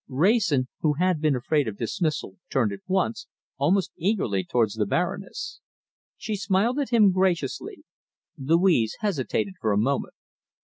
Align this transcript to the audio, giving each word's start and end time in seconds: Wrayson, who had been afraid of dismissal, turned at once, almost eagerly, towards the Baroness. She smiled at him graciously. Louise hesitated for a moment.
Wrayson, 0.07 0.67
who 0.79 0.93
had 0.93 1.21
been 1.21 1.35
afraid 1.35 1.67
of 1.67 1.77
dismissal, 1.77 2.37
turned 2.51 2.73
at 2.73 2.79
once, 2.87 3.27
almost 3.57 3.91
eagerly, 3.97 4.43
towards 4.43 4.73
the 4.73 4.87
Baroness. 4.87 5.59
She 6.17 6.35
smiled 6.35 6.79
at 6.79 6.89
him 6.89 7.11
graciously. 7.11 7.83
Louise 8.35 8.95
hesitated 9.01 9.57
for 9.61 9.71
a 9.71 9.77
moment. 9.77 10.15